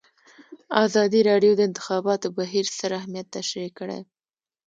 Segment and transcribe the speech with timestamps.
[0.85, 3.99] ازادي راډیو د د انتخاباتو بهیر ستر اهميت تشریح کړی.